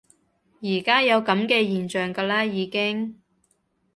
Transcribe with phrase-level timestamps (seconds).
[0.61, 3.21] 而家有噉嘅現象㗎啦已經